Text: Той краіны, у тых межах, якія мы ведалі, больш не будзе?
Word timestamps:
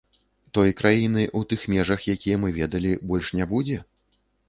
Той 0.57 0.73
краіны, 0.79 1.27
у 1.41 1.43
тых 1.53 1.67
межах, 1.75 2.09
якія 2.17 2.43
мы 2.47 2.53
ведалі, 2.59 2.99
больш 3.13 3.35
не 3.41 3.51
будзе? 3.57 3.83